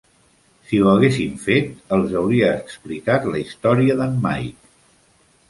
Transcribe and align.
Si 0.69 0.77
ho 0.83 0.87
haguessin 0.93 1.35
fet, 1.43 1.67
els 1.97 2.15
hauria 2.21 2.49
explicat 2.63 3.29
la 3.35 3.43
història 3.45 4.01
d'en 4.01 4.19
Mike. 4.27 4.75